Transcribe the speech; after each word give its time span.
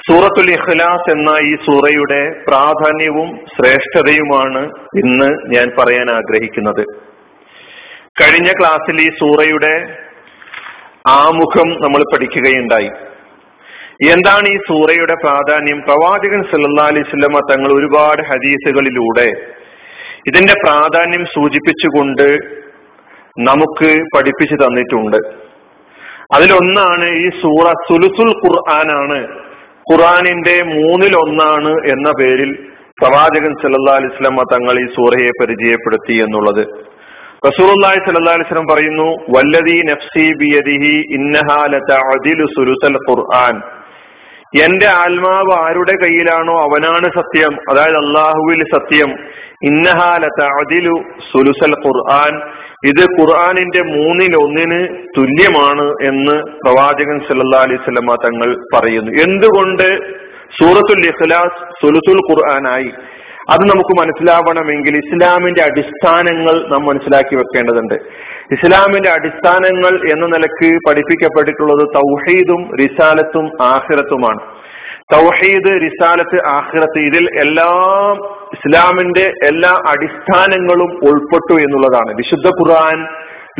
സൂറത്തുൽ 0.08 0.50
ഇഖ്ലാസ് 0.50 1.10
എന്ന 1.10 1.36
ഈ 1.40 1.56
സൂറയുടെ 1.56 2.44
പ്രാധാന്യവും 2.48 3.46
ശ്രേഷ്ഠതയുമാണ് 3.46 4.70
ഇന്ന് 5.04 5.46
ഞാൻ 5.46 5.70
പറയാൻ 5.78 6.10
ആഗ്രഹിക്കുന്നത്. 6.10 6.84
കഴിഞ്ഞ 8.22 8.52
ക്ലാസ്സിൽ 8.60 9.00
ഈ 9.00 9.10
സൂറയുടെ 9.10 9.96
ആമുഖം 11.08 11.68
നമ്മൾ 11.68 12.14
പഠിക്കുകയുണ്ടായി. 12.14 12.90
എന്താണ് 14.06 14.46
ഈ 14.48 14.56
സൂറയുടെ 14.56 15.14
പ്രാധാന്യം? 15.14 15.78
പ്രവാചകൻ 15.80 16.42
സല്ലാ 16.42 16.84
അലൈവല്ലമ 16.86 17.38
തങ്ങൾ 17.50 17.72
ഒരുപാട് 17.72 18.22
ഹദീസുകളിലൂടെ 18.22 19.28
ഇതിന്റെ 20.26 20.54
പ്രാധാന്യം 20.64 21.24
സൂചിപ്പിച്ചുകൊണ്ട് 21.24 22.28
നമുക്ക് 23.38 24.02
പഠിപ്പിച്ചു 24.16 24.54
തന്നിട്ടുണ്ട്. 24.54 25.16
അതിലൊന്നാണ് 26.34 27.04
ഈ 27.04 27.30
സൂറ 27.30 27.66
സുലുസുൽ 27.70 28.30
ഖുർആനാണ്. 28.30 29.18
ഖുർആനിന്റെ 29.90 30.62
മൂന്നിലൊന്നാണ് 30.62 31.72
എന്ന 31.92 32.10
പേരിൽ 32.10 32.50
പ്രവാചകൻ 33.02 33.52
സല്ലാ 33.62 33.94
അലിസ്ലമ 33.94 34.42
തങ്ങൾ 34.52 34.80
ഈ 34.80 34.86
സൂറയെ 34.86 35.30
പരിചയപ്പെടുത്തി 35.30 36.12
എന്നുള്ളത്. 36.12 36.62
റസൂലുള്ളാഹി 37.46 37.98
സല്ലാ 38.06 38.32
അലൈഹി 38.32 38.48
വസല്ലം 38.48 38.70
പറയുന്നു 38.74 39.08
വല്ലദീ 39.36 39.82
നഫ്സി 39.82 40.34
ബിയദിഹി 40.34 40.94
ഇന്നഹാ 41.10 41.66
ലതഅദിലു 41.66 42.44
സുലുസൽ 42.44 42.96
ഖുർആൻ. 43.10 43.77
എന്റെ 44.56 44.86
ആത്മാവ് 44.86 45.66
ആരുടെ 45.66 45.92
കയ്യിലാണോ 46.04 46.62
അവനാണ് 46.62 47.04
സത്യം. 47.04 47.54
അതായത് 47.54 47.96
അള്ളാഹുവിൽ 47.96 48.64
സത്യം. 48.74 49.10
ഇന്നഹാലത്ത് 49.62 50.42
അതിലു 50.42 51.02
സുലുസൽ 51.32 51.74
ഖുർആൻ. 51.86 52.40
ഇത് 52.88 53.20
ഖുർആാനിന്റെ 53.20 53.82
മൂന്നിൽ 53.82 54.36
ഒന്നിന് 54.36 55.04
തുല്യമാണ് 55.16 55.94
എന്ന് 56.02 56.42
പ്രവാചകൻ 56.42 57.20
സല്ലാ 57.20 57.60
അലൈഹി 57.60 57.76
സ്വലമ 57.76 58.14
തങ്ങൾ 58.14 58.56
പറയുന്നു. 58.74 59.22
എന്തുകൊണ്ട്? 59.22 60.18
സൂറത്തുൽ 60.60 61.06
ഇഖ്ലാസ് 61.06 61.86
സുലുസുൽ 61.86 62.20
ഖുർആനായി. 62.32 62.90
അത് 63.50 63.60
നമുക്ക് 63.60 64.00
മനസ്സിലാവണമെങ്കിൽ 64.00 64.96
ഇസ്ലാമിന്റെ 64.96 65.62
അടിസ്ഥാനങ്ങൾ 65.62 66.68
നാം 66.68 66.84
മനസ്സിലാക്കി 66.84 67.36
വെക്കേണ്ടതുണ്ട്. 67.36 67.94
ഇസ്ലാമിന്റെ 68.52 69.10
അടിസ്ഥാനങ്ങൾ 69.10 70.12
എന്ന 70.12 70.26
നിലയ്ക്ക് 70.26 70.78
പഠിപ്പിക്കപ്പെട്ടിട്ടുള്ളത് 70.88 71.88
തൗഹീദും 71.94 72.76
റിസാലത്തും 72.76 73.62
ആഹിറത്തുമാണ് 73.62 74.40
തൗഹീദ് 75.12 75.80
റിസാലത്ത് 75.82 76.46
ആഹിറത്ത് 76.46 76.98
ഇതിൽ 76.98 77.28
എല്ലാം 77.38 78.12
ഇസ്ലാമിന്റെ 78.56 79.32
എല്ലാ 79.42 79.82
അടിസ്ഥാനങ്ങളും 79.88 80.90
ഉൾപ്പെട്ടു 81.10 81.60
എന്നുള്ളതാണ്. 81.60 82.14
വിശുദ്ധ 82.14 82.46
ഖുർആൻ 82.46 83.06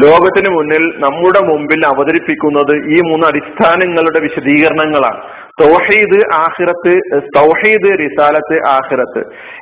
ലോകത്തിന് 0.04 0.50
മുന്നിൽ 0.54 0.84
നമ്മുടെ 0.96 1.40
മുമ്പിൽ 1.40 1.86
അവതരിപ്പിക്കുന്നത് 1.86 2.74
ഈ 2.96 3.00
മൂന്ന് 3.00 3.26
അടിസ്ഥാനങ്ങളുടെ 3.26 4.20
വിശദീകരണങ്ങളാണ്. 4.20 5.20
തൗഹീദ് 5.60 6.34
ആഹിറത്ത് 6.34 7.20
തൗഹീദ് 7.20 7.98
റിസാലത്ത് 7.98 8.66
ആഹിറത്ത് 8.68 9.18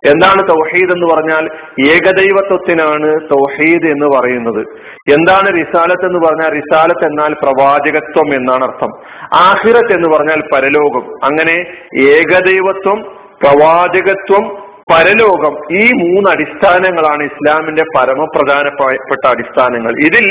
എന്താണ് 0.07 0.49
തൗഹീദ് 0.49 0.93
എന്ന് 0.93 1.15
പറഞ്ഞാൽ 1.15 1.49
ഏകദൈവത്വത്തിനാണ് 1.87 3.21
തൗഹീദ് 3.21 3.87
എന്ന് 3.87 4.07
പറയുന്നത്. 4.07 4.67
എന്താണ് 5.13 5.47
റിസാലത്ത് 5.47 6.07
എന്ന് 6.07 6.19
പറഞ്ഞാൽ 6.19 6.53
റിസാലത്ത് 6.53 7.07
എന്നാൽ 7.07 7.35
പ്രവാചകത്വം 7.35 8.35
എന്നാണ് 8.35 8.65
അർത്ഥം. 8.65 8.91
ആഹിറത്ത് 9.35 9.93
എന്ന് 9.93 10.09
പറഞ്ഞാൽ 10.09 10.43
പരലോകം. 10.55 11.25
അങ്ങനെ 11.25 11.67
ഏകദൈവത്വം 12.01 13.03
പ്രവാചകത്വം 13.43 14.66
പരലോകം 14.91 15.55
ഈ 15.81 15.85
മൂന്ന് 16.01 16.29
അടിസ്ഥാനങ്ങളാണ് 16.31 17.23
ഇസ്ലാമിന്റെ 17.23 17.85
പരമപ്രധാനപ്പെട്ട 17.97 19.25
അടിസ്ഥാനങ്ങൾ. 19.33 19.93
ഇതിൽ 20.09 20.27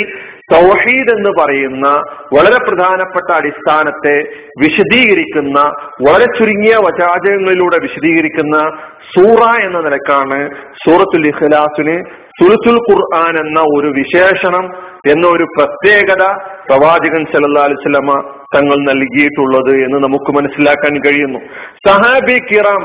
തൗഹീദ് 0.53 1.12
എന്ന് 1.17 1.31
പറയുന്ന 1.40 1.88
വളരെ 2.35 2.59
പ്രധാനപ്പെട്ട 2.66 3.30
അടിസ്ഥാനത്തെ 3.40 4.16
വിശദീകരിക്കുന്ന 4.63 5.59
വളരെ 6.07 6.28
ചുരുങ്ങിയ 6.38 6.75
വചാചകങ്ങളിലൂടെ 6.88 7.78
വിശദീകരിക്കുന്ന 7.85 8.57
സൂറ 9.13 9.41
എന്ന 9.66 9.80
നിലക്കാണ് 9.80 10.40
സൂറത്തുൽ 10.84 11.28
ഇഖ്ലാസിന് 11.34 11.97
സുൽസുൽ 12.40 12.80
ഖുർആൻ 12.88 13.34
എന്ന 13.44 13.59
ഒരു 13.78 13.90
വിശേഷണം 14.00 14.66
എന്ന 15.13 15.25
ഒരു 15.28 15.46
പ്രത്യേകത 15.57 16.24
പ്രവാചകൻ 16.69 17.24
സല്ലല്ലാഹു 17.34 17.68
അലൈഹി 17.68 17.81
വസല്ലമ 17.81 18.13
തങ്ങൾ 18.56 18.78
നൽകിയിട്ടുള്ളത് 18.90 19.74
എന്ന് 19.85 19.97
നമുക്ക് 20.03 20.31
മനസ്സിലാക്കാൻ 20.38 20.94
കഴിയുന്നു. 21.06 21.40
സഹാബി 21.88 22.38
കിറാം 22.50 22.84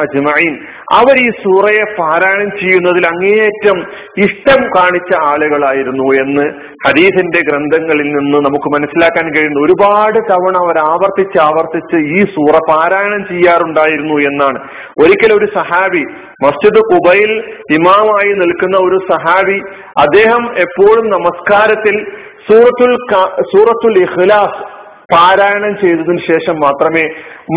അജ്മഈൻ. 0.00 0.54
അവർ 0.92 1.16
ഈ 1.18 1.30
സൂറയെ 1.30 1.84
പാരായണം 2.00 2.50
ചെയ്യുന്നതിൽ 2.50 3.06
അങ്ങേയറ്റം 3.06 3.78
ഇഷ്ടം 4.18 4.64
കാണിച്ച 4.76 5.18
ആളുകളായിരുന്നു 5.20 6.06
എന്ന് 6.22 6.46
ഹദീസിന്റെ 6.88 7.40
ഗ്രന്ഥങ്ങളിൽ 7.50 8.08
നിന്ന് 8.12 8.38
നമുക്ക് 8.38 8.70
മനസ്സിലാക്കാൻ 8.74 9.34
കഴിയുന്നു. 9.34 9.60
ഒരുപാട് 9.60 10.18
തവണ 10.32 10.56
അവർ 10.56 10.78
ആവർത്തിച്ച് 10.78 11.38
ആവർത്തിച്ച് 11.42 11.96
ഈ 11.96 12.24
സൂറ 12.24 12.58
പാരായണം 12.70 13.24
ചെയ്യാറുണ്ടായിരുന്നു 13.28 14.14
എന്നാണ്. 14.14 14.58
ഒരിക്കൽ 14.98 15.32
ഒരു 15.32 15.46
സഹാബി 15.54 16.04
മസ്ജിദ് 16.46 16.80
കുബയിൽ 16.92 17.32
ഇമാമായി 17.70 18.32
നിൽക്കുന്ന 18.34 18.76
ഒരു 18.76 18.98
സഹാബി 19.12 19.58
അദ്ദേഹം 20.00 20.42
എപ്പോഴും 20.58 21.10
നമസ്കാരത്തിൽ 21.10 22.04
സൂറത്തുൽ 22.50 22.96
സൂറത്തുൽ 23.40 24.02
ഇഖ്ലാസ് 24.02 24.79
പാരായണം 25.12 25.72
ചെയ്തതിന് 25.82 26.22
ശേഷം 26.30 26.56
മാത്രമേ 26.64 27.04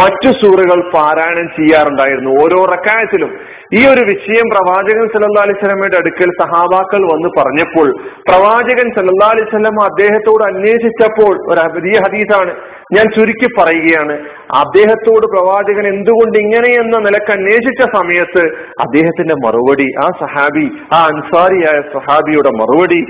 മറ്റു 0.02 0.30
സൂറുകൾ 0.42 0.80
പാരായണം 0.96 1.48
ചെയ്യാറുണ്ടായിരുന്നു. 1.58 2.32
ഓരോ 2.44 2.60
റക്കായത്തിലും 2.74 3.32
ഈ 3.78 3.82
ഒരു 3.88 4.02
വിഷയം 4.10 4.48
പ്രവാചകൻ 4.54 5.06
സല്ലാ 5.14 5.44
അലൈഹി 5.44 5.60
സ്വലമയുടെ 5.60 5.98
അടുക്കൽ 5.98 6.32
സഹാബാക്കൾ 6.42 7.02
വന്ന് 7.14 7.30
പറഞ്ഞപ്പോൾ 7.38 7.88
പ്രവാചകൻ 8.30 8.88
സല്ലാ 8.98 9.28
അലൈഹി 9.28 9.50
സ്വലം 9.50 9.78
അദ്ദേഹത്തോട് 9.84 10.44
അന്വേഷിച്ചപ്പോൾ 10.44 11.34
ഒരു 11.54 11.66
വലിയ 11.78 12.00
ഹദീസാണ് 12.06 12.54
ഞാൻ 12.96 13.06
ചുരുക്കി 13.16 13.48
പറയുകയാണ്. 13.60 14.16
അദ്ദേഹത്തോട് 14.62 15.26
പ്രവാചകൻ 15.26 15.86
എന്തുകൊണ്ട് 15.88 16.38
ഇങ്ങനെയെന്ന 16.40 16.98
നിലയ്ക്ക് 16.98 17.32
അന്വേഷിച്ച 17.32 17.82
സമയത്ത് 17.98 18.44
അദ്ദേഹത്തിന്റെ 18.86 19.36
മറുപടി 19.46 19.88
ആ 20.06 20.08
സഹാബി 20.24 20.68
ആ 20.94 21.00
അൻസാരിയായ 21.12 21.78
സഹാബിയുടെ 21.98 22.52
മറുപടി 22.62 23.02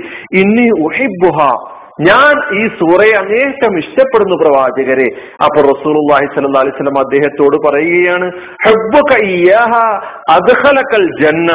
ഇന്നി 0.42 0.68
ഉഹിബുഹ 0.86 1.38
ഞാൻ 1.98 2.60
ഈ 2.60 2.62
സൂറയെ 2.68 3.12
അനേകം 3.16 3.78
ഇഷ്ടപ്പെടുന്നു 3.78 4.36
പ്രവാചകരെ. 4.36 5.08
അപ്പൊ 5.44 5.60
റസൂലുള്ളാഹി 5.62 6.26
സ്വല്ലല്ലാഹി 6.26 6.64
അലൈഹി 6.64 6.76
വസല്ലം 6.76 6.98
അദ്ദേഹത്തോട് 6.98 7.56
പറയുകയാണ് 7.66 8.28
ജന്ന 11.22 11.52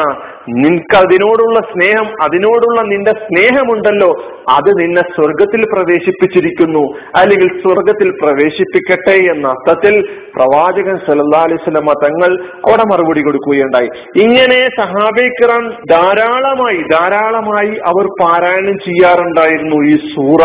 നിനക്ക് 0.48 0.96
അതിനോടുള്ള 0.96 1.60
സ്നേഹം 1.72 2.06
അതിനോടുള്ള 2.22 2.82
നിന്റെ 2.82 3.12
സ്നേഹമുണ്ടല്ലോ 3.12 4.10
അത് 4.48 4.70
നിന്നെ 4.80 5.02
സ്വർഗത്തിൽ 5.02 5.62
പ്രവേശിപ്പിച്ചിരിക്കുന്നു. 5.72 6.94
അല്ലെങ്കിൽ 7.16 7.48
സ്വർഗത്തിൽ 7.62 8.10
പ്രവേശിപ്പിക്കട്ടെ 8.22 9.16
എന്ന 9.32 9.48
അർത്ഥത്തിൽ 9.48 9.94
പ്രവാചകൻ 10.36 10.96
സല്ലല്ലാഹി 11.06 11.46
അലൈഹി 11.48 11.62
വസല്ലം 11.62 11.88
തങ്ങൾ 12.04 12.30
അവിടെ 12.66 12.84
മറുപടി 12.92 13.20
കൊടുക്കുകയുണ്ടായി. 13.20 13.88
ഇങ്ങനെ 14.14 14.68
സഹാബിക്കറാൻ 14.78 15.64
ധാരാളമായി 15.92 16.80
ധാരാളമായി 16.82 17.72
അവർ 17.92 18.06
പാരായണം 18.22 18.78
ചെയ്യാറുണ്ടായിരുന്നു 18.78 19.76
ഈ 19.92 19.96
സൂറ. 20.14 20.42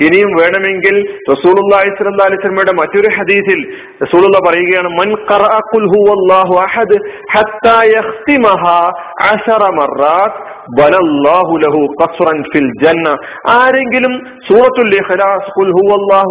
ഇനിയും 0.00 0.30
വേണമെങ്കിൽ 0.40 0.96
റസൂലുള്ളാഹി 1.32 1.90
വസല്ലമയുടെ 1.90 2.72
മറ്റൊരു 2.72 3.08
ഹദീസിൽ 3.16 3.60
റസൂലുള്ള 4.02 4.38
പറയുകയാണ് 4.48 4.88
മൻ 4.88 5.08
ഖറഅ 5.30 5.58
ഖുൽ 5.72 5.86
ഹുവല്ലാഹു 5.94 6.54
അഹദ് 6.66 6.98
ഹത്താ 7.34 7.76
ആരെങ്കിലും 13.50 14.14
സൂറത്തുൽ 14.48 14.94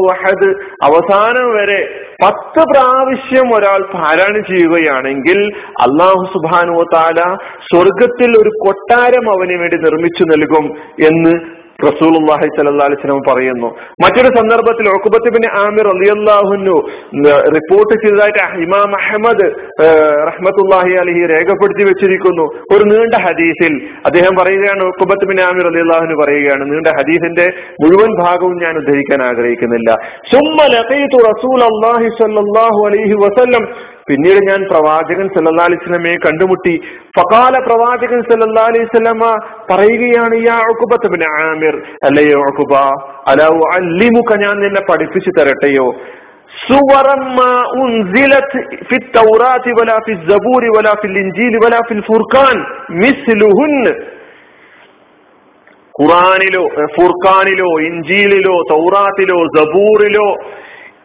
അഹദ് 0.10 0.50
അവസാനം 0.84 1.54
വരെ 1.54 1.80
പത്ത് 2.22 2.62
പ്രാവശ്യം 2.74 3.56
ഒരാൾ 3.56 3.82
പാരായണം 3.94 4.44
ചെയ്യുകയാണെങ്കിൽ 4.44 5.40
അള്ളാഹു 5.82 6.24
സുബാനു 6.34 6.84
താല 6.94 7.20
സ്വർഗത്തിൽ 7.74 8.38
ഒരു 8.38 8.50
കൊട്ടാരം 8.50 9.30
അവന് 9.30 9.58
വേണ്ടി 9.60 9.78
നിർമ്മിച്ചു 9.78 10.24
നൽകും 10.24 10.66
എന്ന് 11.02 11.57
സ്വല്ലല്ലാഹി 11.82 12.46
അലൈഹി 12.46 12.98
വസല്ലം 12.98 13.20
പറയുന്നു. 13.30 13.70
മറ്റൊരു 14.04 14.30
സന്ദർഭത്തിൽ 14.38 14.86
ഉഖബത്ത് 14.98 15.30
ബിൻ 15.36 15.44
ആമിർ 15.64 15.86
റളിയല്ലാഹുന്നു 15.94 16.76
റിപ്പോർട്ട് 17.58 17.94
ചെയ്തതായിട്ട് 18.04 18.46
ഇമാം 18.66 18.92
അഹമ്മദ് 19.00 19.48
റഹ്മത്തുല്ലാഹി 20.30 20.94
അലഹി 21.02 21.22
രേഖപ്പെടുത്തി 21.34 21.84
വെച്ചിരിക്കുന്നു. 21.90 22.46
ഒരു 22.76 22.84
നീണ്ട 22.92 23.16
ഹദീസിൽ 23.26 23.74
അദ്ദേഹം 24.10 24.34
പറയുകയാണ് 24.42 24.84
ഉഖബത്ത് 24.92 25.28
ബിൻ 25.32 25.42
ആമിർ 25.50 25.68
അള്ളാഹുനു 25.74 26.18
പറയുകയാണ് 26.24 26.64
നീണ്ട 26.72 26.96
ഹദീസിന്റെ 27.00 27.48
മുഴുവൻ 27.84 28.14
ഭാഗവും 28.24 28.58
ഞാൻ 28.66 28.74
ഉദ്ധരിക്കാൻ 28.82 29.22
ആഗ്രഹിക്കുന്നില്ല. 29.30 29.90
സുമ്മ 30.34 30.60
ലഖീതു 30.78 31.20
അള്ളാഹി 31.70 32.10
സ്വല്ലല്ലാഹു 32.22 32.82
അലൈഹി 32.90 33.18
വസല്ലം 33.26 33.66
പിന്നീട് 34.10 34.40
ഞാൻ 34.50 34.62
പ്രവാചകൻ 34.68 35.28
സല്ലാ 35.28 35.64
അലൈഹി 35.64 35.84
സ്വലമയെ 35.84 36.16
കണ്ടുമുട്ടി. 36.16 36.80
ഫകാല 37.20 37.60
പ്രവാചകൻ 37.60 38.22
സല്ലാ 38.22 38.64
അലൈഹി 38.64 38.86
സ്വലമ 38.86 39.24
പറയുകയാണ് 39.72 40.36
ആമിർ 41.42 41.76
അല്ലയോ 42.04 42.42
അലാ 43.28 43.48
ഞാൻ 44.36 44.60
നിന്നെ 44.60 44.82
പഠിപ്പിച്ചു 44.90 45.30
തരട്ടെയോ? 45.30 45.96
സുവറം 46.68 47.24
ഖുറാനിലോ 55.96 56.64
ഫുർഖാനിലോ 56.86 57.80
ഇഞ്ചീലിലോ 57.80 58.56
തൗറാത്തിലോ 58.72 59.38
സബൂറിലോ 59.58 60.28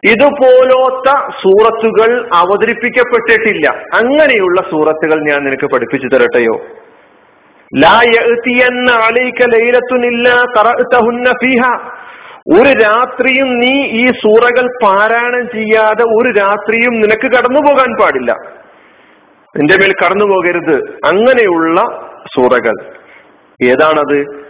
ഇതുപോലത്ത 0.05 1.11
സൂറത്തുകൾ 1.29 2.29
അവതരിപ്പിക്കപ്പെട്ടിട്ടില്ല. 2.33 3.69
അങ്ങനെയുള്ള 3.93 4.61
സൂറത്തുകൾ 4.61 5.29
ഞാൻ 5.29 5.43
നിനക്ക് 5.43 5.65
പഠിപ്പിച്ചു 5.73 6.07
തരട്ടെയോ? 6.07 6.61
ഒരു 12.59 12.79
രാത്രിയും 12.79 13.59
നീ 13.59 13.83
ഈ 13.85 14.07
സൂറകൾ 14.07 14.69
പാരായണം 14.83 15.47
ചെയ്യാതെ 15.47 16.03
ഒരു 16.03 16.31
രാത്രിയും 16.39 16.93
നിനക്ക് 16.93 17.31
കടന്നു 17.31 17.59
പോകാൻ 17.59 18.01
പാടില്ല. 18.01 18.35
നിന്റെ 19.57 19.77
മേൽ 19.77 19.93
കടന്നു 19.93 20.25
പോകരുത് 20.25 20.75
അങ്ങനെയുള്ള 21.05 21.81
സൂറകൾ. 22.35 22.85
ഏതാണത്? 23.63 24.42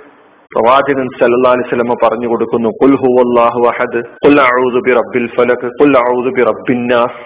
പ്രവാചകൻ 0.52 1.08
സല്ലല്ലാഹു 1.16 1.54
അലൈഹി 1.54 1.66
വസല്ലം 1.66 1.90
പറഞ്ഞു 2.02 2.28
കൊടുക്കുന്നു 2.30 2.68
ഖുൽ 2.80 2.94
ഹുവല്ലാഹു 3.02 3.60
അഹദ് 3.70 4.00
ഖുൽ 4.22 4.38
അഊദു 4.44 4.80
ബിറബ്ബിൽ 4.86 5.26
ഫലക് 5.34 5.66
ഖുൽ 5.80 5.96
അഊദു 6.02 6.30
ബിറബ്ബിൻ 6.38 6.80
നാസ് 6.92 7.20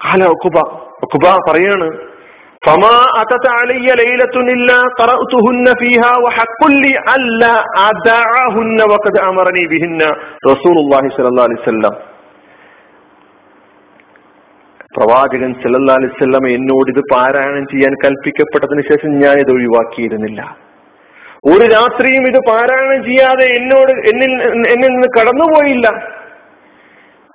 ഖാല 0.00 0.22
ഉഖബ 0.36 0.56
ഉഖബ 1.06 1.24
പറയാണ് 1.48 1.88
فما 2.62 2.96
أتت 3.20 3.44
علي 3.58 3.86
ليلة 4.02 4.34
إلا 4.48 4.78
قرأتهن 5.00 5.66
فيها 5.74 6.12
وحق 6.18 6.60
لي 6.76 6.92
ألا 7.10 7.54
أدعهن 7.88 8.78
وقد 8.92 9.14
أمرني 9.20 9.64
بهن 9.66 10.00
رسول 10.46 10.76
الله 10.78 11.04
صلى 11.10 11.28
الله 11.30 11.44
عليه 11.46 11.62
وسلم 11.62 11.94
പ്രവാചകൻ 14.94 15.50
സല്ലല്ലാഹു 15.62 15.98
അലൈഹി 15.98 16.12
വസല്ലം 16.12 16.44
എന്നോട് 16.50 16.88
ഇത് 16.92 17.02
പാരായണം 17.10 17.64
ചെയ്യാൻ 17.72 17.92
കൽപ്പിക്കപ്പെട്ടതിന് 18.04 18.82
ശേഷം 18.88 19.10
ഞാൻ 19.20 19.36
ഇത് 19.38 19.52
ഒഴിവാക്കിയിരുന്നില്ല 19.56 20.40
ഒരു 21.47 21.65
രാത്രിയും 21.65 22.27
ഇത് 22.27 22.37
പാരായണം 22.49 23.03
ചെയ്യാതെ 23.05 23.45
എന്നോട് 23.55 23.91
എന്നിൽ 23.91 24.43
എന്നിൽ 24.43 24.87
നിന്ന് 24.87 25.07
കടന്നുപോയില്ല 25.17 26.15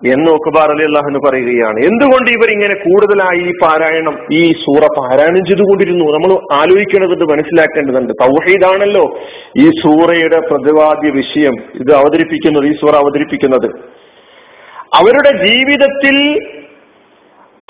എന്ന് 0.07 0.31
ഒക്കുബാർ 0.31 0.71
അലി 0.71 0.85
അള്ളാഹു 0.85 1.21
പറയുകയാണ്. 1.29 1.79
എന്തുകൊണ്ട് 1.79 2.31
ഇവർ 2.31 2.53
ഇങ്ങനെ 2.53 2.75
കൂടുതലായി 2.75 3.43
ഈ 3.49 3.53
പാരായണം 3.63 4.27
ഈ 4.33 4.53
സൂറ 4.53 4.87
പാരായണം 4.99 5.45
ചെയ്തുകൊണ്ടിരുന്നു? 5.45 6.05
നമ്മൾ 6.05 6.55
ആലോചിക്കേണ്ടതുണ്ട് 6.55 7.25
മനസ്സിലാക്കേണ്ടതുണ്ട്. 7.25 8.13
തൗഹീദാണല്ലോ 8.23 9.19
ഈ 9.59 9.71
സൂറയുടെ 9.71 10.41
പ്രതിവാദ്യ 10.41 11.11
വിഷയം. 11.11 11.55
ഇത് 11.75 11.95
അവതരിപ്പിക്കുന്നത് 11.95 12.67
ഈ 12.67 12.73
സൂറ 12.73 12.95
അവതരിപ്പിക്കുന്നത്. 12.95 13.67
അവരുടെ 14.95 15.47
ജീവിതത്തിൽ 15.47 16.17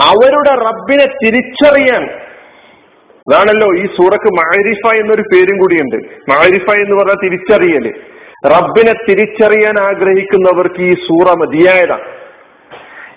അവരുടെ 0.01 0.55
റബ്ബിനെ 0.55 1.07
തിരിച്ചറിയാൻ 1.07 2.30
അതാണല്ലോ 3.31 3.75
ഈ 3.75 3.87
സൂറക്ക് 3.87 4.33
മാരിഫ 4.35 4.95
എന്നൊരു 4.97 5.23
പേരും 5.23 5.59
കൂടിയുണ്ട്. 5.59 5.97
മാരിഫ 6.31 6.71
എന്ന് 6.71 6.97
പറഞ്ഞാൽ 6.97 7.15
തിരിച്ചറിയൽ 7.25 7.95
റബ്ബിനെ 8.47 8.93
തിരിച്ചറിയാൻ 8.93 9.79
ആഗ്രഹിക്കുന്നവർക്ക് 9.79 10.81
ഈ 10.81 10.95
സൂറ 10.95 11.33
മതിയായതാണ്. 11.33 12.03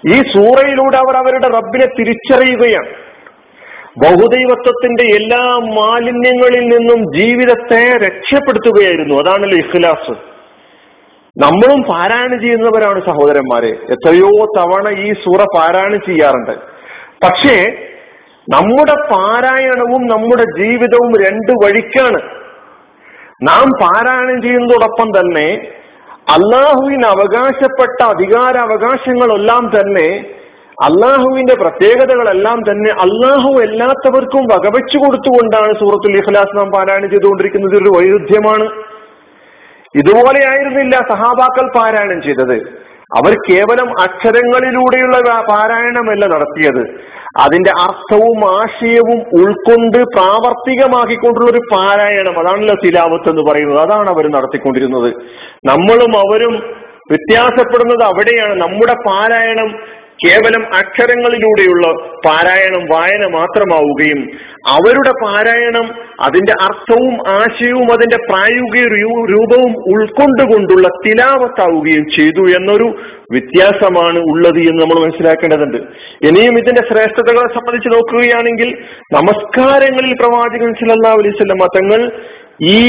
ഈ 0.08 0.22
സൂറയിലൂടെ 0.22 0.98
അവർ 0.98 1.18
അവരുടെ 1.18 1.48
റബ്ബിനെ 1.48 1.86
തിരിച്ചറിയുകയാണ്. 1.86 2.90
ബഹുദൈവത്വത്തിന്റെ 3.98 5.04
എല്ലാ 5.04 5.58
മാലിന്യങ്ങളിൽ 5.58 6.66
നിന്നും 6.66 7.16
ജീവിതത്തെ 7.16 7.98
രക്ഷപ്പെടുത്തുകയായിരുന്നു. 8.08 9.16
അതാണല്ലോ 9.16 9.58
ഇഖ്ലാസ്. 9.58 10.12
നമ്മളും 11.38 11.84
പാരായണം 11.84 12.42
ചെയ്യുന്നവരാണ് 12.42 13.06
സഹോദരന്മാരെ. 13.06 13.68
എത്രയോ 13.68 14.30
തവണ 14.58 15.00
ഈ 15.00 15.14
സൂറ 15.14 15.44
പാരായണം 15.44 16.00
ചെയ്യാറുണ്ട്. 16.06 16.52
പക്ഷേ 17.24 17.90
നമ്മുടെ 18.50 18.96
പാരായണവും 19.12 20.08
നമ്മുടെ 20.08 20.44
ജീവിതവും 20.44 21.26
രണ്ട് 21.26 21.52
വഴിക്കാണ്. 21.66 22.22
നാം 23.44 23.70
പാരായണം 23.82 24.42
ചെയ്യുന്നതോടൊപ്പം 24.42 25.20
തന്നെ 25.20 25.72
അള്ളാഹുവിന് 26.30 27.06
അവകാശപ്പെട്ട 27.06 28.04
അധികാര 28.04 28.58
അവകാശങ്ങളെല്ലാം 28.58 29.72
തന്നെ 29.80 30.26
അള്ളാഹുവിന്റെ 30.84 31.56
പ്രത്യേകതകളെല്ലാം 31.56 32.62
തന്നെ 32.72 32.92
അള്ളാഹു 32.92 33.62
എല്ലാത്തവർക്കും 33.62 34.44
വകവെച്ചു 34.44 34.98
കൊടുത്തുകൊണ്ടാണ് 34.98 35.74
സൂറത്തുൽ 35.74 36.18
ഇഖ്ലാസ് 36.18 36.58
നാം 36.58 36.72
പാരായണം 36.72 37.10
ചെയ്തുകൊണ്ടിരിക്കുന്നത്. 37.10 37.76
ഒരു 37.82 37.90
വൈരുദ്ധ്യമാണ്. 37.90 38.70
ഇതുപോലെയായിരുന്നില്ല 39.96 40.96
സഹാബാക്കൾ 41.10 41.72
പാരായണം 41.78 42.22
ചെയ്തത്. 42.22 42.83
അവർ 43.18 43.38
കേവലം 43.50 44.02
അക്ഷരങ്ങളിലൂടെയുള്ള 44.02 45.18
പാരായണമല്ല 45.50 46.26
നടത്തിയത്. 46.26 47.00
അതിന്റെ 47.38 47.72
അർത്ഥവും 47.82 48.62
ആശയവും 48.62 49.20
ഉൾക്കൊണ്ട് 49.20 49.98
പ്രാവർത്തികമാക്കിക്കൊണ്ടുള്ള 49.98 51.52
ഒരു 51.52 51.60
പാരായണം. 51.72 52.40
അതാണല്ലോ 52.40 52.76
സിലാവത്ത് 52.76 53.30
എന്ന് 53.30 53.52
പറയുന്നത്. 53.52 53.80
അതാണ് 53.80 54.10
അവർ 54.10 54.32
നടത്തിക്കൊണ്ടിരുന്നത്. 54.32 55.14
നമ്മളും 55.66 56.18
അവരും 56.18 56.54
വ്യത്യാസപ്പെടുന്നത് 57.12 58.04
അവിടെയാണ്. 58.04 58.62
നമ്മുടെ 58.62 58.94
പാരായണം 58.94 60.03
കേവലം 60.22 60.64
അക്ഷരങ്ങളിലൂടെയുള്ള 60.76 61.86
പാരായണം 62.26 62.84
വായന 62.92 63.24
മാത്രമാവുകയും 63.28 64.20
അവരുടെ 64.68 65.12
പാരായണം 65.24 65.88
അതിന്റെ 66.22 66.54
അർത്ഥവും 66.62 67.16
ആശയവും 67.28 67.94
അതിന്റെ 67.94 68.18
പ്രായോഗിക 68.30 68.86
രൂപവും 69.32 69.74
ഉൾക്കൊണ്ടുകൊണ്ടുള്ള 69.94 70.88
തിലാവത്താവുകയും 71.06 72.06
ചെയ്തു 72.18 72.44
എന്നൊരു 72.58 72.88
വ്യത്യാസമാണ് 73.32 74.20
ഉള്ളത് 74.32 74.60
എന്ന് 74.60 74.82
നമ്മൾ 74.82 75.00
മനസ്സിലാക്കേണ്ടതുണ്ട്. 75.06 75.80
ഇനിയും 76.28 76.58
ഇതിന്റെ 76.58 76.82
ശ്രേഷ്ഠതകളെ 76.82 77.48
സംബന്ധിച്ച് 77.54 77.90
നോക്കുകയാണെങ്കിൽ 77.96 78.70
നമസ്കാരങ്ങളിൽ 79.14 80.14
പ്രവാചകൻ 80.14 80.72
സല്ലല്ലാഹു 80.82 81.20
അലൈഹി 81.20 81.36
വസല്ലം 81.36 81.66
തങ്ങൾ 81.78 82.12
ഈ 82.62 82.82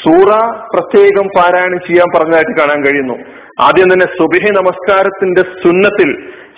സൂറ 0.00 0.30
പ്രത്യേകം 0.74 1.28
പാരായണം 1.36 1.80
ചെയ്യാൻ 1.86 2.08
പറഞ്ഞതായിട്ട് 2.16 2.60
കാണാൻ 2.60 2.84
കഴിയുന്നു. 2.84 3.37
ആദ്യം 3.66 3.88
തന്നെ 3.92 4.06
സുബിഹി 4.18 4.50
നമസ്കാരത്തിന്റെ 4.58 5.42
സുന്നത്തിൽ 5.62 6.10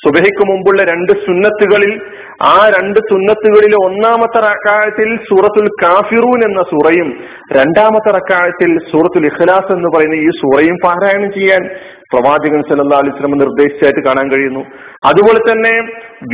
സുബഹിക്ക് 0.05 0.45
മുമ്പുള്ള 0.51 0.81
രണ്ട് 0.91 1.13
സുന്നത്തുകളിൽ 1.25 1.93
ആ 2.51 2.57
രണ്ട് 2.75 2.99
സുന്നത്തുകളിലെ 3.11 3.79
ഒന്നാമത്തെ 3.87 4.41
റക്കായത്തിൽ 4.47 5.09
സൂറത്തുൽ 5.29 5.69
കാഫിറൂൻ 5.83 6.41
എന്ന 6.49 6.63
സൂറയും 6.73 7.09
രണ്ടാമത്തെ 7.59 8.11
റക്കായത്തിൽ 8.19 8.71
സൂറത്തുൽ 8.91 9.27
ഇഖ്ലാസ് 9.31 9.73
എന്ന് 9.77 9.91
പറയുന്ന 9.95 10.19
ഈ 10.27 10.31
സൂറയും 10.43 10.77
പാരായണം 10.87 11.33
ചെയ്യാൻ 11.39 11.65
പ്രവാചകൻ 12.15 12.63
സല്ലല്ലാഹു 12.71 13.03
അലൈഹി 13.03 13.15
വസല്ലം 13.15 13.43
നിർദ്ദേശിച്ചായിട്ട് 13.45 14.03
കാണാൻ 14.09 14.27
കഴിയുന്നു. 14.33 14.63
അതുപോലെ 15.11 15.43
തന്നെ 15.51 15.75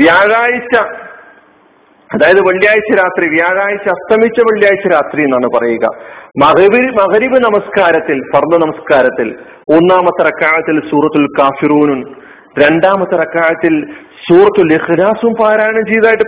വ്യാഴാഴ്ച 0.00 0.74
അതായത് 2.10 2.40
വെള്ളിയാഴ്ച 2.48 2.90
രാത്രി 3.02 3.26
വ്യാഴാഴ്ച 3.36 3.86
അസ്തമിച്ച 3.96 4.38
വെള്ളിയാഴ്ച 4.48 4.86
രാത്രി 4.92 5.20
എന്നാണ് 5.22 5.48
പറയുക. 5.56 5.86
മഹബി 6.42 6.80
മഹരിബ് 6.80 7.36
നമസ്കാരത്തിൽ 7.36 8.20
ഫർദ് 8.34 8.62
നമസ്കാരത്തിൽ 8.62 9.28
ഒന്നാമത്തെ 9.76 10.22
റക്കാഴത്തിൽ 10.22 10.80
സൂറത്തുൽ 10.90 11.26
കാഫിറൂനും 11.38 12.16
രണ്ടാമത്തെ 12.58 13.16
റക്കാഴത്തിൽ 13.16 13.86
സൂറത്തുൽ 14.28 14.74
ഇഖ്ലാസും 14.74 15.32
പാരായണം 15.40 15.86
ചെയ്തായിട്ട് 15.86 16.22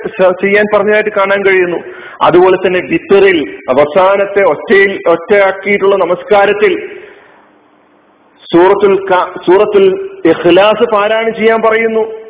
ചെയ്യാൻ 0.44 0.64
പറഞ്ഞതായിട്ട് 0.74 1.10
കാണാൻ 1.10 1.42
കഴിയുന്നു. 1.42 1.76
അതുപോലെ 2.22 2.56
തന്നെ 2.56 2.80
വിത്തറിൽ 2.90 3.38
അവസാനത്തെ 3.68 4.42
ഒറ്റയിൽ 4.44 4.98
ഒറ്റയാക്കിയിട്ടുള്ള 5.08 5.96
നമസ്കാരത്തിൽ 5.96 6.88
സൂറത്തുൽ 8.54 8.96
സൂറത്തുൽ 9.46 9.86
ഇഖ്ലാസ് 10.26 10.94
പാരായണം 10.94 11.34
ചെയ്യാൻ 11.34 11.60
പറയുന്നു. 11.68 12.27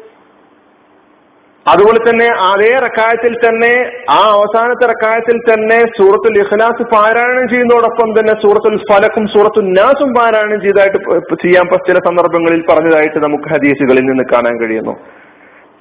അതുപോലെ 1.68 1.98
തന്നെ 1.98 2.26
അതേ 2.26 2.78
റക്കായത്തിൽ 2.78 3.32
തന്നെ 3.34 3.72
ആ 4.10 4.18
അവസാനത്തെ 4.30 4.86
റക്കായത്തിൽ 4.86 5.38
തന്നെ 5.38 5.78
സൂറത്തുൽ 5.78 6.38
ഇഖ്ലാസ് 6.38 6.82
പാരായണം 6.94 7.48
ചെയ്യുന്നതോടൊപ്പം 7.48 8.08
തന്നെ 8.18 8.34
സൂറത്തുൽ 8.42 8.76
ഫലക്കും 8.92 9.26
സൂറത്തുൽ 9.26 9.66
നാസും 9.72 10.10
പാരായണം 10.14 10.60
ചെയ്തായിട്ട് 10.60 10.98
ചെയ്യാൻ 11.44 11.64
ചില 11.88 11.98
സന്ദർഭങ്ങളിൽ 11.98 12.62
പറഞ്ഞതായിട്ട് 12.70 13.24
നമുക്ക് 13.24 13.48
ഹദീസുകളിൽ 13.52 14.04
നിന്ന് 14.04 14.24
കാണാൻ 14.32 14.56
കഴിയുന്നു. 14.60 14.94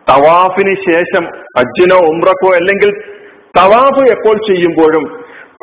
തവാഫിന് 0.08 0.76
ശേഷം 0.92 1.24
അജ്ജിനോ 1.58 1.98
ഉംറക്കോ 2.10 2.50
അല്ലെങ്കിൽ 2.56 2.92
തവാഫ് 3.58 4.04
എപ്പോൾ 4.12 4.36
ചെയ്യുമ്പോഴും 4.48 5.06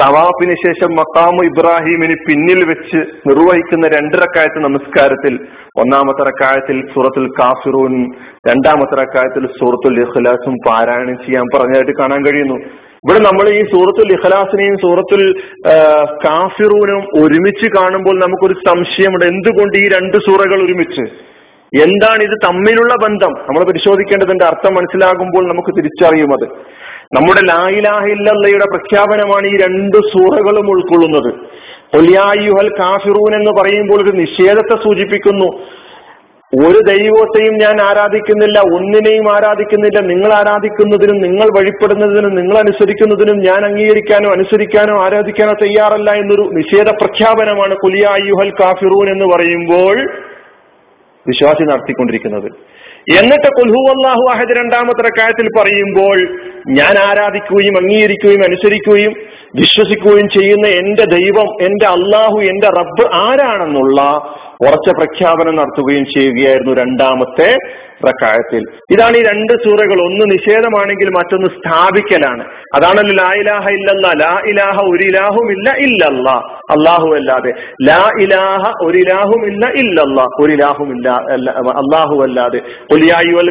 തവാഫിന് 0.00 0.54
ശേഷം 0.66 0.90
മക്കാമു 0.96 1.40
ഇബ്രാഹിമിന് 1.44 2.14
പിന്നിൽ 2.28 2.60
വെച്ച് 2.68 3.00
നിർവഹിക്കുന്ന 3.28 3.88
രണ്ടരക്കായത്തെ 3.88 4.58
നമസ്കാരത്തിൽ 4.58 5.34
ഒന്നാമത്തെ 5.78 6.22
റക്കായത്തിൽ 6.22 6.78
സൂറത്തുൽ 6.94 7.26
കാഫിറൂൻ 7.40 7.92
രണ്ടാമത്തെ 8.48 8.94
റക്കായത്തിൽ 9.02 9.46
സൂറത്തുൽ 9.46 10.00
ഇഖ്ലാസും 10.00 10.56
പാരായണം 10.66 11.16
ചെയ്യാൻ 11.16 11.44
പറഞ്ഞതായിട്ട് 11.54 11.94
കാണാൻ 12.00 12.26
കഴിയുന്നു. 12.26 12.56
ഇവിടെ 13.04 13.18
നമ്മൾ 13.18 13.48
ഈ 13.48 13.60
സൂറത്തുൽ 13.72 14.10
ഇഖ്ലാസിനെയും 14.12 14.76
സൂറത്തുൽ 14.76 15.24
കാഫിറൂനും 16.26 17.02
ഒരുമിച്ച് 17.22 17.68
കാണുമ്പോൾ 17.76 18.16
നമുക്കൊരു 18.24 18.56
സംശയമുണ്ട്. 18.68 19.26
എന്തുകൊണ്ട് 19.26 19.78
ഈ 19.78 19.86
രണ്ട് 19.96 20.16
സൂറകൾ 20.16 20.58
ഒരുമിച്ച്? 20.66 21.04
എന്താണ് 21.84 22.22
ഇത് 22.22 22.36
തമ്മിലുള്ള 22.44 22.94
ബന്ധം? 23.04 23.32
നമ്മൾ 23.46 23.62
പരിശോധിക്കേണ്ടതിന്റെ 23.70 24.44
അർത്ഥം 24.44 24.74
മനസ്സിലാകുമ്പോൾ 24.74 25.44
നമുക്ക് 25.52 25.76
തിരിച്ചറിയും 25.76 26.32
അത്. 26.32 26.46
നമ്മുടെ 27.12 27.40
ലായിലാഹില്ലയുടെ 27.40 28.64
പ്രഖ്യാപനമാണ് 28.64 29.46
ഈ 29.46 29.56
രണ്ട് 29.56 29.96
സൂറകളും 29.96 30.70
ഉൾക്കൊള്ളുന്നത്. 30.70 31.34
ഒലിയായുഹൽ 31.96 32.68
കാഫിറൂൻ 32.68 33.34
എന്ന് 33.34 33.50
പറയുമ്പോൾ 33.60 34.02
ഒരു 34.02 34.10
നിഷേധത്തെ 34.10 34.82
സൂചിപ്പിക്കുന്നു. 34.82 35.62
ഒരു 36.66 36.78
ദൈവത്തെയും 36.88 37.54
ഞാൻ 37.54 37.80
ആരാധിക്കുന്നില്ല 37.80 38.58
ഒന്നിനെയും 38.58 39.32
ആരാധിക്കുന്നില്ല. 39.32 40.00
നിങ്ങൾ 40.00 40.32
ആരാധിക്കുന്നതിനും 40.32 41.20
നിങ്ങൾ 41.20 41.58
വഴിപ്പെടുന്നതിനും 41.58 42.34
നിങ്ങൾ 42.34 42.58
അനുസരിക്കുന്നതിനും 42.58 43.38
ഞാൻ 43.38 43.64
അംഗീകരിക്കാനോ 43.64 44.30
അനുസരിക്കാനോ 44.30 45.04
ആരാധിക്കാനോ 45.04 45.52
തയ്യാറല്ല 45.52 46.10
എന്നൊരു 46.10 46.42
നിഷേധ 46.42 46.88
പ്രഖ്യാപനമാണ് 46.90 47.74
കുലിയായുഹൽ 47.74 48.50
കാഫിറൂൻ 48.50 49.10
എന്ന് 49.10 49.24
പറയുമ്പോൾ 49.34 50.12
വിശ്വാസി 51.26 51.62
നടത്തിക്കൊണ്ടിരിക്കുന്നത്. 51.62 52.50
എന്നിട്ട് 53.10 53.48
കുൽഹു 53.48 53.90
അള്ളാഹു 53.90 54.30
അഹദ് 54.30 54.56
രണ്ടാമത്തെ 54.56 55.20
കാര്യത്തിൽ 55.20 55.48
പറയുമ്പോൾ 55.58 56.38
ഞാൻ 56.68 56.98
ആരാധിക്കുകയും 56.98 57.76
അംഗീകരിക്കുകയും 57.76 58.44
അനുസരിക്കുകയും 58.44 59.12
വിശ്വസിക്കുകയും 59.56 60.28
ചെയ്യുന്ന 60.28 60.66
എന്റെ 60.66 61.04
ദൈവം 61.04 61.46
എന്റെ 61.62 61.86
അള്ളാഹു 61.86 62.38
എന്റെ 62.38 62.66
റബ്ബ് 62.66 63.14
ആരാണെന്നുള്ള 63.14 64.00
ഉറച്ച 64.60 64.90
പ്രഖ്യാപനം 64.90 65.56
നടത്തുകയും 65.56 66.04
ചെയ്യുകയായിരുന്നു 66.04 66.74
രണ്ടാമത്തെ 66.74 67.56
റക്കായത്തിൽ. 68.06 68.62
ഇതാണ് 68.90 69.16
ഈ 69.16 69.22
രണ്ട് 69.22 69.52
സൂറകൾ. 69.52 70.00
ഒന്ന് 70.02 70.24
നിഷേധമാണെങ്കിൽ 70.32 71.08
മറ്റൊന്ന് 71.08 71.46
സ്ഥാപിക്കലാണ്. 71.46 72.44
അതാണല്ലോ 72.74 73.24
ലാ 73.24 73.32
ഇലാഹ 73.34 73.68
ഇല്ലല്ല. 73.68 74.12
ലാ 74.24 74.42
ഇലാഹ 74.46 74.80
ഒരു 74.80 75.04
ഇലാഹും 75.04 75.52
ഇല്ല 75.52 75.74
ഇല്ലല്ല. 75.78 76.30
അള്ളാഹു 76.70 77.14
അല്ലാതെ. 77.14 77.52
ലാ 77.82 78.10
ഇലാഹ 78.20 78.72
ഒരു 78.82 78.98
ഇലാഹും 78.98 79.46
ഇല്ല 79.46 79.66
ഇല്ലല്ല. 79.66 80.22
ഒരു 80.22 80.52
ഇലാഹും 80.52 80.96
ഇല്ല 80.96 81.10
അള്ളാഹു 81.10 82.22
അല്ലാതെ. 82.22 82.60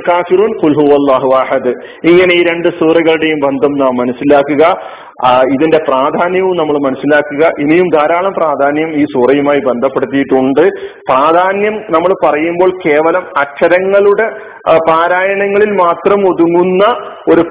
കാഫിറൂൻ 0.10 0.50
ഇങ്ങനെ 2.06 2.34
ഈ 2.34 2.44
രണ്ട് 2.44 2.68
സൂറകളുടെയും 2.68 3.40
ബന്ധം 3.46 3.72
നാം 3.78 3.96
മനസ്സിലാക്കുക. 3.96 4.76
ഇതിന്റെ 5.54 5.78
പ്രാധാന്യവും 5.78 6.58
നമ്മൾ 6.58 6.78
മനസ്സിലാക്കുക. 6.78 7.52
ഇനിയും 7.60 7.86
ധാരാളം 7.94 8.34
പ്രാധാന്യം 8.34 8.94
ഈ 8.94 9.06
സൂറയുമായി 9.06 9.60
ബന്ധപ്പെടുത്തിയിട്ടുണ്ട്. 9.60 10.62
പ്രാധാന്യം 11.10 11.74
നമ്മൾ 11.74 12.14
പറയുമ്പോൾ 12.26 12.70
കേവലം 12.86 13.24
അക്ഷരങ്ങളുടെ 13.38 14.30
പാരായണങ്ങളിൽ 14.90 15.72
മാത്രം 15.72 16.20
ഒതുങ്ങുന്ന 16.20 16.84
ഒരു 17.34 17.42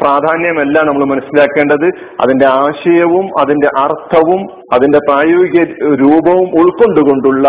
പ്രാധാന്യമല്ല 0.00 0.82
നമ്മൾ 0.82 1.04
മനസ്സിലാക്കേണ്ടത്. 1.04 1.88
അതിന്റെ 2.20 2.46
ആശയവും 2.46 3.40
അതിന്റെ 3.40 3.68
അർത്ഥവും 3.78 4.48
അതിന്റെ 4.72 4.98
പ്രായോഗിക 4.98 5.62
രൂപവും 6.00 6.48
ഉൾക്കൊണ്ടുകൊണ്ടുള്ള 6.60 7.48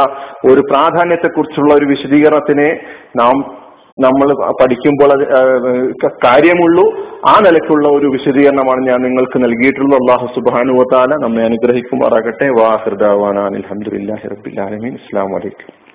ഒരു 0.51 0.61
പ്രാധാന്യത്തെക്കുറിച്ചുള്ള 0.61 1.73
ഒരു 1.73 1.85
വിശദീകരണത്തിനെ 1.85 2.79
നാം 3.15 3.66
നമ്മൾ 3.99 4.53
പഠിക്കുമ്പോൾ 4.61 5.09
അത് 5.15 5.23
കാര്യമുള്ളൂ. 6.25 6.85
ആ 7.27 7.33
നിലയ്ക്കുള്ള 7.45 7.87
ഒരു 7.87 8.07
വിശദീകരണമാണ് 8.07 8.81
ഞാൻ 8.89 9.01
നിങ്ങൾക്ക് 9.01 9.43
നൽകിയിട്ടുള്ളത്. 9.43 9.99
അള്ളാഹു 10.01 10.27
സുബാനുവത്താല 10.35 11.15
നമ്മെ 11.25 11.43
അനുഗ്രഹിക്കുമാറാകട്ടെ. 11.43 12.49
വാഹൃദാവാൻ 12.61 13.39
അലഹമുല്ലാ 13.39 14.17
റബിൻ 14.25 14.93
അസ്സാം 14.93 15.29
വലൈക്കും 15.35 15.86